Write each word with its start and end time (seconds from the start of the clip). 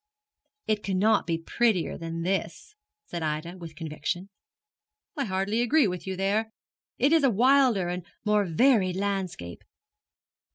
'It 0.65 0.81
cannot 0.81 1.27
be 1.27 1.37
prettier 1.37 1.95
than 1.95 2.23
this,' 2.23 2.73
said 3.05 3.21
Ida, 3.21 3.59
with 3.59 3.75
conviction. 3.75 4.29
'I 5.15 5.25
hardly 5.25 5.61
agree 5.61 5.87
with 5.87 6.07
you 6.07 6.15
there. 6.15 6.49
It 6.97 7.13
is 7.13 7.23
a 7.23 7.29
wilder 7.29 7.87
and 7.87 8.03
more 8.25 8.45
varied 8.45 8.95
landscape. 8.95 9.63